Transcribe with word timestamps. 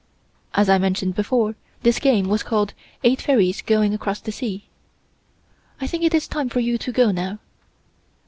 As 0.55 0.67
I 0.67 0.79
mentioned 0.79 1.13
before, 1.13 1.53
this 1.83 1.99
game 1.99 2.27
was 2.27 2.41
called 2.41 2.73
"Eight 3.03 3.21
Fairies 3.21 3.61
Going 3.61 3.93
across 3.93 4.19
the 4.19 4.31
Sea." 4.31 4.67
"I 5.79 5.85
think 5.85 6.01
it 6.03 6.15
is 6.15 6.27
time 6.27 6.49
for 6.49 6.59
you 6.59 6.79
to 6.79 6.91
go 6.91 7.11
now." 7.11 7.37